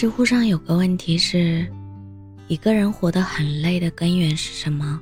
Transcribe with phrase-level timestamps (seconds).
[0.00, 1.70] 知乎上有个问题是：
[2.48, 4.98] 一个人活得很累的根源是什么？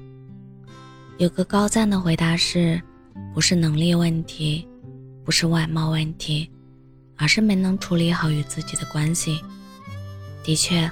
[1.19, 2.83] 有个高赞的回答是：
[3.33, 4.67] 不是能力问题，
[5.25, 6.51] 不是外貌问题，
[7.17, 9.41] 而是没能处理好与自己的关系。
[10.43, 10.91] 的确，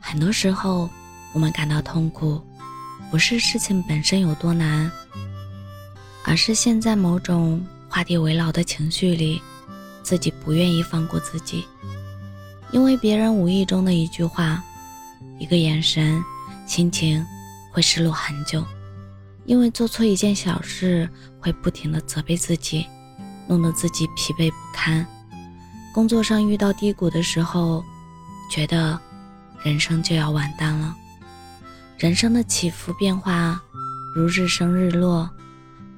[0.00, 0.90] 很多时候
[1.32, 2.42] 我们感到痛苦，
[3.12, 4.90] 不是事情本身有多难，
[6.24, 9.40] 而是陷在某种画地为牢的情绪里，
[10.02, 11.64] 自己不愿意放过自己。
[12.72, 14.62] 因为别人无意中的一句话、
[15.38, 16.22] 一个眼神，
[16.66, 17.24] 心情
[17.72, 18.60] 会失落很久；
[19.44, 21.08] 因为做错一件小事，
[21.40, 22.86] 会不停的责备自己，
[23.46, 25.06] 弄得自己疲惫不堪。
[25.94, 27.82] 工作上遇到低谷的时候，
[28.50, 28.98] 觉得
[29.62, 30.94] 人生就要完蛋了。
[31.96, 33.58] 人生的起伏变化，
[34.14, 35.30] 如日升日落，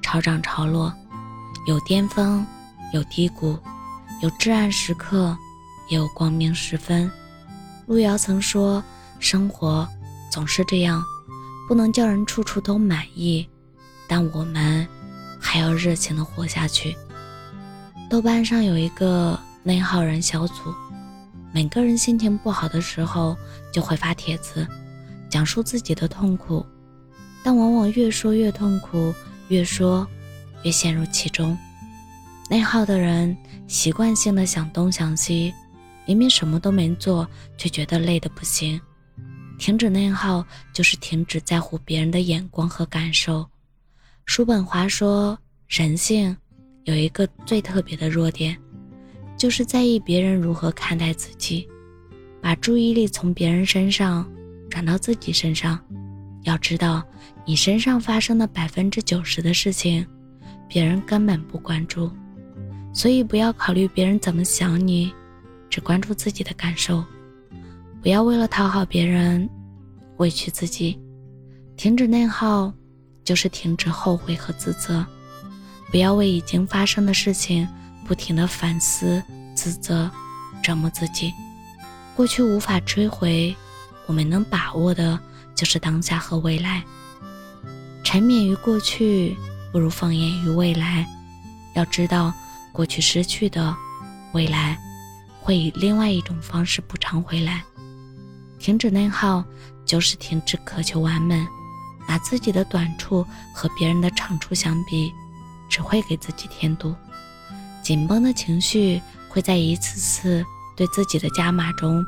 [0.01, 0.93] 潮涨潮落，
[1.67, 2.45] 有巅峰，
[2.93, 3.59] 有低谷，
[4.21, 5.37] 有至暗时刻。
[5.89, 7.11] 也有光明时分。
[7.85, 8.83] 路遥曾说
[9.19, 9.87] ：“生活
[10.31, 11.03] 总是这样，
[11.67, 13.47] 不能叫人处处都满意，
[14.07, 14.87] 但我们
[15.39, 16.95] 还要热情的活下去。”
[18.09, 20.73] 豆瓣上有一个内耗人小组，
[21.51, 23.35] 每个人心情不好的时候
[23.73, 24.67] 就会发帖子，
[25.29, 26.65] 讲述自己的痛苦，
[27.43, 29.13] 但往往越说越痛苦，
[29.47, 30.07] 越说
[30.63, 31.57] 越陷入其中。
[32.49, 33.35] 内耗的人
[33.67, 35.53] 习惯性的想东想西。
[36.09, 38.81] 明明什么都没做，却觉得累得不行。
[39.59, 40.43] 停止内耗，
[40.73, 43.47] 就是停止在乎别人的眼光和感受。
[44.25, 46.35] 叔本华说，人性
[46.85, 48.57] 有一个最特别的弱点，
[49.37, 51.69] 就是在意别人如何看待自己，
[52.41, 54.27] 把注意力从别人身上
[54.67, 55.79] 转到自己身上。
[56.41, 57.05] 要知道，
[57.45, 60.03] 你身上发生的百分之九十的事情，
[60.67, 62.11] 别人根本不关注，
[62.95, 65.13] 所以不要考虑别人怎么想你。
[65.69, 67.03] 只关注自己的感受，
[68.01, 69.49] 不要为了讨好别人
[70.17, 70.99] 委屈自己。
[71.77, 72.73] 停止内耗，
[73.23, 75.05] 就是停止后悔和自责。
[75.91, 77.67] 不要为已经发生的事情
[78.05, 79.23] 不停的反思、
[79.55, 80.09] 自责、
[80.61, 81.31] 折磨自己。
[82.15, 83.55] 过去无法追回，
[84.05, 85.17] 我们能把握的
[85.55, 86.83] 就是当下和未来。
[88.03, 89.37] 沉湎于过去，
[89.71, 91.07] 不如放眼于未来。
[91.75, 92.33] 要知道，
[92.73, 93.75] 过去失去的，
[94.33, 94.77] 未来。
[95.49, 97.63] 会以另外一种方式补偿回来。
[98.59, 99.43] 停止内耗，
[99.83, 101.43] 就是停止渴求完美，
[102.07, 105.11] 拿自己的短处和别人的长处相比，
[105.67, 106.93] 只会给自己添堵。
[107.81, 110.45] 紧绷的情绪会在一次次
[110.77, 112.05] 对自己的加码中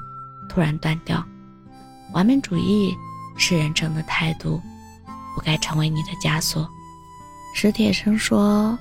[0.47, 1.25] 突然断掉。
[2.13, 2.95] 完美主义
[3.37, 4.61] 是人生的态度，
[5.33, 6.69] 不该成为你的枷锁。
[7.55, 8.77] 史铁生说：“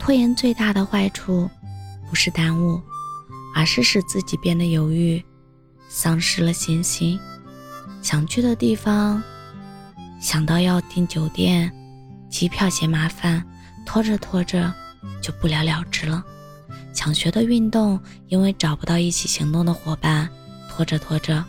[0.00, 1.50] 拖延最大的坏处，
[2.08, 2.80] 不是耽误。”
[3.54, 5.22] 而是使自己变得犹豫，
[5.88, 7.18] 丧失了信心。
[8.02, 9.22] 想去的地方，
[10.20, 11.70] 想到要订酒店、
[12.30, 13.44] 机票嫌麻烦，
[13.84, 14.72] 拖着拖着
[15.20, 16.24] 就不了了之了。
[16.92, 20.28] 想学的运动，因为找不到一起行动的伙伴，
[20.68, 21.44] 拖着拖着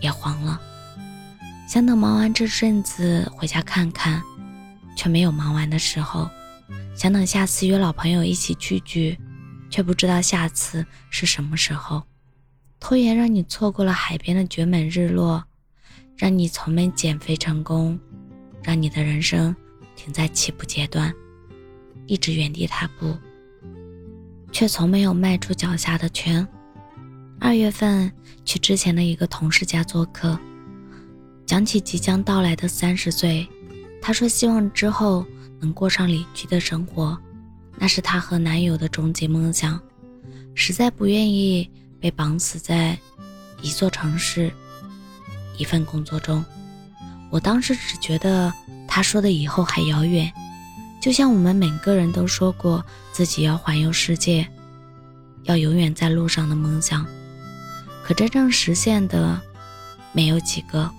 [0.00, 0.60] 也黄了。
[1.68, 4.22] 想等忙完这阵子回家看看，
[4.96, 6.28] 却没有忙完的时候。
[6.94, 9.18] 想等下次约老朋友一起聚聚。
[9.70, 12.02] 却不知道下次是什么时候，
[12.78, 15.42] 拖延让你错过了海边的绝美日落，
[16.16, 17.98] 让你从没减肥成功，
[18.62, 19.54] 让你的人生
[19.94, 21.14] 停在起步阶段，
[22.06, 23.16] 一直原地踏步，
[24.52, 26.46] 却从没有迈出脚下的圈。
[27.38, 28.12] 二月份
[28.44, 30.38] 去之前的一个同事家做客，
[31.46, 33.48] 讲起即将到来的三十岁，
[34.02, 35.24] 他说希望之后
[35.58, 37.18] 能过上理居的生活。
[37.80, 39.80] 那是她和男友的终极梦想，
[40.54, 41.68] 实在不愿意
[41.98, 42.96] 被绑死在
[43.62, 44.52] 一座城市、
[45.56, 46.44] 一份工作中。
[47.30, 48.52] 我当时只觉得
[48.86, 50.30] 她说的以后还遥远，
[51.00, 54.46] 就像我们每个人都说过自己要环游世界、
[55.44, 57.06] 要永远在路上的梦想，
[58.04, 59.40] 可真正实现的
[60.12, 60.90] 没有几个。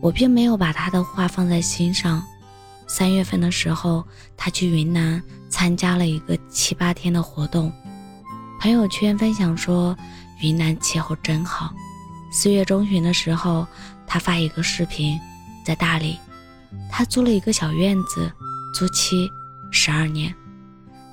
[0.00, 2.20] 我并没有把她的话放在心上。
[2.86, 4.06] 三月份的时候，
[4.36, 5.22] 他去云南
[5.54, 7.72] 参加了一个七八天的活动，
[8.60, 9.96] 朋友圈分享说
[10.40, 11.72] 云南气候真好。
[12.32, 13.64] 四月中旬的时候，
[14.04, 15.16] 他发一个视频，
[15.64, 16.18] 在大理，
[16.90, 18.32] 他租了一个小院子，
[18.74, 19.30] 租期
[19.70, 20.34] 十二年，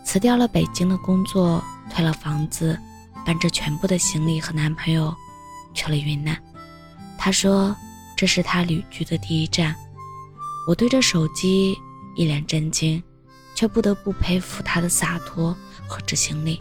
[0.03, 2.75] 辞掉了北京的工作，退了房子，
[3.23, 5.15] 搬着全部的行李和男朋友
[5.75, 6.35] 去了云南。
[7.15, 7.75] 他说
[8.17, 9.75] 这是他旅居的第一站。
[10.67, 11.77] 我对着手机
[12.15, 13.01] 一脸震惊，
[13.61, 15.55] 却不得不佩服他的洒脱
[15.87, 16.59] 和执行力。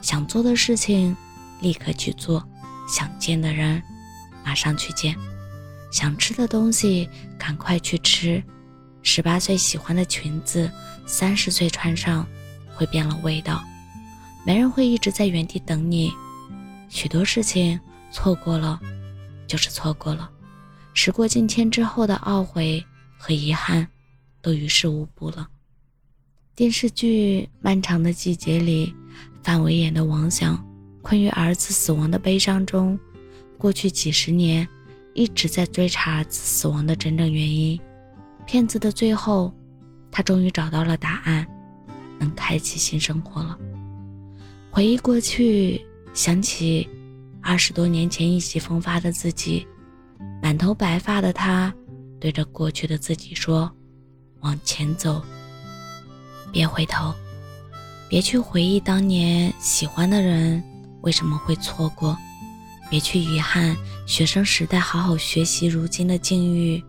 [0.00, 1.14] 想做的事情
[1.60, 2.42] 立刻去做，
[2.88, 3.82] 想见的人，
[4.42, 5.14] 马上去见；
[5.92, 7.06] 想吃的东西，
[7.38, 8.42] 赶快去吃。
[9.02, 10.72] 十八岁喜欢的裙子，
[11.04, 12.26] 三十岁穿上
[12.74, 13.62] 会变了味道。
[14.46, 16.10] 没人会一直在原地等你。
[16.88, 17.78] 许多事情
[18.10, 18.80] 错过了，
[19.46, 20.30] 就是错过了。
[20.94, 22.82] 时过境迁之后的懊悔
[23.18, 23.86] 和遗憾，
[24.40, 25.48] 都于事无补了。
[26.56, 28.94] 电视剧《漫长的季节》里，
[29.42, 30.64] 范伟演的王想，
[31.02, 32.96] 困于儿子死亡的悲伤中，
[33.58, 34.66] 过去几十年
[35.14, 37.80] 一直在追查儿子死亡的真正原因。
[38.46, 39.52] 骗子的最后，
[40.12, 41.44] 他终于找到了答案，
[42.20, 43.58] 能开启新生活了。
[44.70, 46.88] 回忆过去，想起
[47.42, 49.66] 二十多年前意气风发的自己，
[50.40, 51.74] 满头白发的他，
[52.20, 53.68] 对着过去的自己说
[54.42, 55.20] ：“往前走。”
[56.54, 57.12] 别回头，
[58.08, 60.62] 别去回忆当年喜欢的人
[61.00, 62.16] 为什么会错过，
[62.88, 66.80] 别去遗憾学生时代好好学习，如今的境遇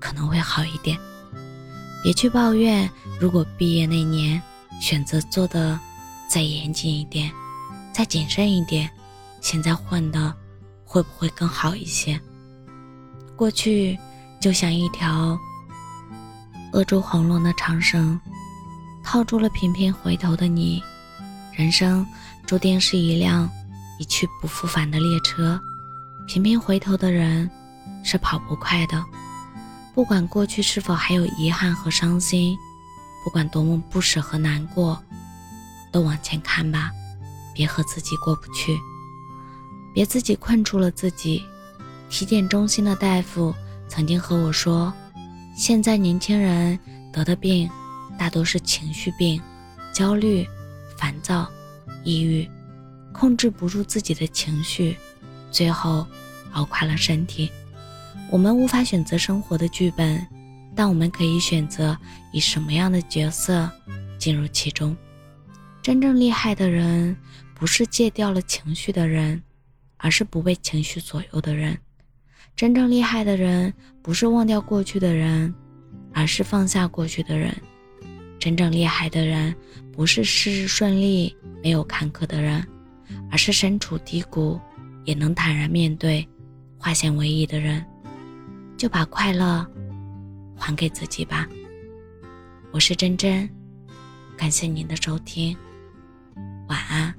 [0.00, 0.98] 可能会好一点。
[2.02, 2.88] 别去抱怨，
[3.20, 4.40] 如果毕业那年
[4.80, 5.78] 选择做的
[6.26, 7.30] 再严谨一点，
[7.92, 8.90] 再谨慎一点，
[9.42, 10.34] 现在混的
[10.82, 12.18] 会不会更好一些？
[13.36, 13.98] 过去
[14.40, 15.38] 就像一条
[16.72, 18.18] 扼住喉咙的长绳。
[19.02, 20.82] 套住了频频回头的你，
[21.52, 22.06] 人生
[22.46, 23.50] 注定是一辆
[23.98, 25.60] 一去不复返的列车。
[26.26, 27.50] 频频回头的人
[28.04, 29.04] 是跑不快的。
[29.94, 32.56] 不管过去是否还有遗憾和伤心，
[33.24, 35.02] 不管多么不舍和难过，
[35.90, 36.90] 都往前看吧，
[37.52, 38.78] 别和自己过不去，
[39.92, 41.42] 别自己困住了自己。
[42.08, 43.52] 体检中心的大夫
[43.88, 44.92] 曾经和我说，
[45.56, 46.78] 现在年轻人
[47.12, 47.68] 得的病。
[48.20, 49.40] 大多是情绪病，
[49.94, 50.46] 焦虑、
[50.98, 51.50] 烦躁、
[52.04, 52.46] 抑郁，
[53.14, 54.94] 控制不住自己的情绪，
[55.50, 56.06] 最后
[56.52, 57.50] 熬垮了身体。
[58.30, 60.26] 我们无法选择生活的剧本，
[60.76, 61.96] 但我们可以选择
[62.30, 63.70] 以什么样的角色
[64.18, 64.94] 进入其中。
[65.80, 67.16] 真正厉害的人，
[67.54, 69.42] 不是戒掉了情绪的人，
[69.96, 71.78] 而是不被情绪左右的人。
[72.54, 73.72] 真正厉害的人，
[74.02, 75.54] 不是忘掉过去的人，
[76.12, 77.56] 而是放下过去的人。
[78.40, 79.54] 真正厉害的人，
[79.92, 82.66] 不是事事顺利、没有坎坷的人，
[83.30, 84.58] 而是身处低谷
[85.04, 86.26] 也能坦然面对、
[86.78, 87.84] 化险为夷的人。
[88.78, 89.64] 就把快乐
[90.56, 91.46] 还给自己吧。
[92.72, 93.46] 我是真真，
[94.38, 95.54] 感谢您的收听，
[96.66, 97.14] 晚安。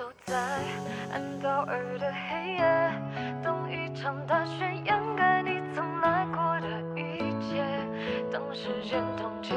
[0.00, 0.34] 走在
[1.12, 2.62] 暗道尔的黑夜，
[3.44, 7.62] 等一场大雪掩盖你曾来过的一切。
[8.32, 9.54] 等时间冻结，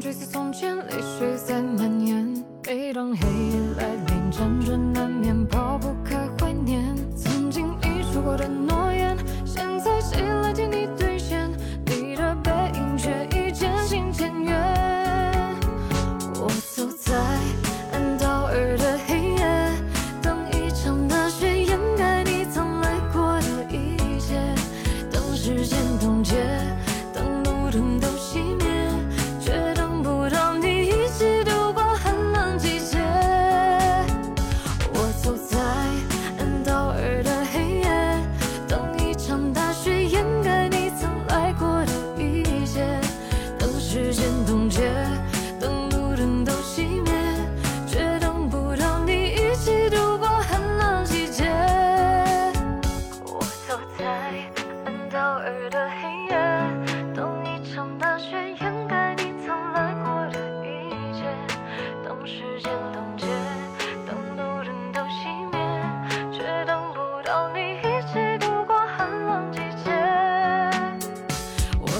[0.00, 2.44] 追随从前，泪水在蔓延。
[2.66, 6.82] 每当黑夜来临，辗转难眠，抛不开怀念，
[7.16, 8.95] 曾经遗说过的诺言。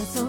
[0.04, 0.25] so